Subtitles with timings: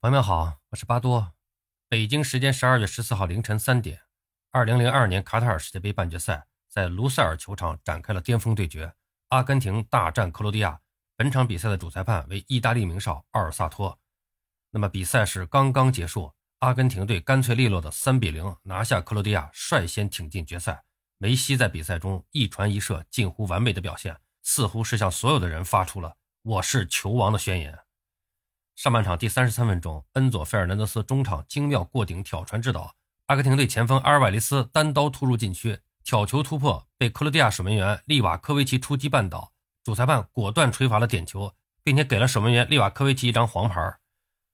[0.00, 1.32] 朋友们好，我是巴多。
[1.88, 4.02] 北京时间十二月十四号凌晨三点，
[4.52, 8.94] 二零零二年卡塔尔世界杯半决赛在卢塞尔球场展开了巅峰对决，
[9.30, 10.78] 阿根廷大战克罗地亚。
[11.16, 13.98] 本场比赛的主裁判为意大利名哨奥尔萨托。
[14.70, 20.84] 那么比赛是刚刚结束，阿根廷队干脆利落的三比零拿下克罗地亚，率先挺进决赛。
[21.16, 27.76] 梅西在比赛中一传一射，近乎完美的表现，似乎是向所有的人发出了“我是球王”的宣言。
[28.78, 32.94] 上半场第三十三分钟，恩佐·费尔南德斯中场精妙过顶挑传制导，
[33.26, 39.50] 阿根廷队前锋阿尔瓦雷斯单刀突入禁区，挑球突破被克罗地亚守门员利瓦科维奇出击绊倒，
[39.82, 43.98] 主裁判果断吹罚了点球，并且给了守门员利瓦科维奇一张黄牌。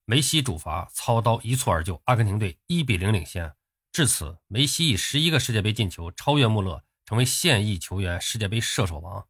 [0.06, 3.52] 梅西主罚操刀一蹴而就，阿根廷队一比零领先。
[3.92, 9.26] 至此，梅西以十一个世界杯进球超越穆勒，成为现役球员世界杯射手王。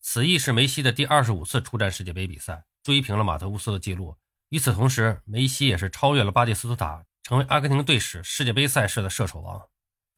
[0.00, 4.16] 此役是梅西的第二十五次出战世界杯比赛，追平了马特乌斯的纪录。
[4.52, 9.62] 与此同时，梅西也是超越了巴蒂斯图塔，成为阿根廷队史世界杯赛事的射手王。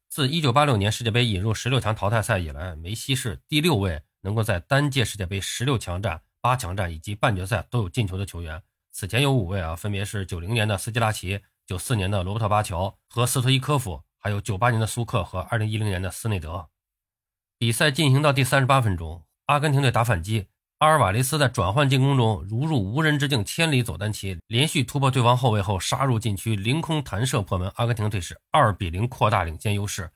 [0.09, 8.61] 自1986年世界杯引入十六强淘汰赛以来，梅西是第六位能够在单届世界杯十六强战、八强战以及半决赛都有进球的球员。
[8.91, 16.67] 此前有五位啊，分别是90年的斯基拉奇、94年的罗伯特巴乔和斯托伊科夫，还有98年的苏克和2010年的斯内德。
[17.57, 20.47] 比赛进行到第三十八分钟，阿根廷队打反击。
[20.79, 27.71] 阿尔瓦雷斯在转换进攻中如入无人之境，千里走单骑，连续突破对方后卫后杀入禁区，凌空弹射破门。
[27.75, 30.11] 阿根廷队是二比零扩大领先优势。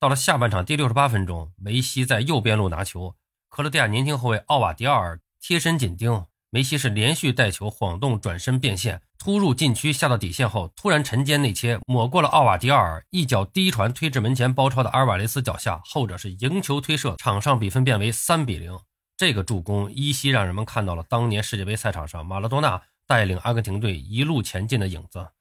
[0.00, 3.14] 到了下半场第六十八分钟，梅西在右边路拿球，
[3.48, 18.76] 克罗地亚年轻后卫奥瓦迪奥尔贴身紧盯，梅西是连续带球晃动转身变线，突入禁区下到底线后，突然沉肩内切抹过了奥瓦迪奥尔，一脚低传推至门前包抄的阿尔瓦雷斯脚下，后者是迎球推射，场上比分变为三比零。
[19.20, 25.32] 这个助攻依稀让人们看到了当年世界杯赛场上马拉多纳带领阿根廷队一路前进的影子，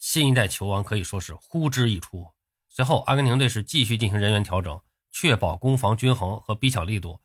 [0.00, 2.32] 新一代球王可以说是呼之欲出。
[2.68, 4.80] 随后，阿根廷队是继续进行人员调整，
[5.12, 7.20] 确保攻防均衡和逼抢力度。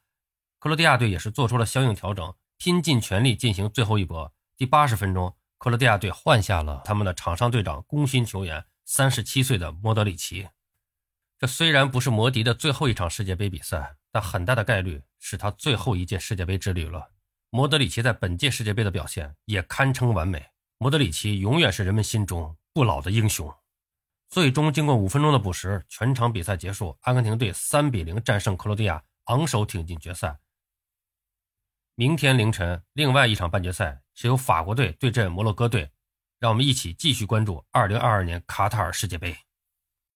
[0.59, 4.31] 克罗地亚队也是做出了相应调整，拼尽全力进行最后一搏。
[4.55, 10.49] 第八十分钟，克罗地亚队换下了他们的场上队长、功勋球员，三十七岁的莫德里奇。
[11.39, 15.03] 这虽然不是摩迪的最后一场世界杯比赛，那很大的概率。
[15.27, 17.11] 是他最后一届世界杯之旅了。
[17.49, 20.45] 莫德里奇在本届世界杯的表现也堪称完美。
[20.77, 23.51] 莫德里奇永远是人们心中不老的英雄。
[24.29, 30.37] 最终，经过五分钟的补时，全场比赛结束，阿根廷队三比零战胜克罗地亚，昂首挺进决赛。
[31.95, 35.89] 明天凌晨，另外一场半决赛是由法国队对阵摩洛哥队。
[36.37, 39.35] 让我们一起继续关注二零二二年卡塔尔世界杯。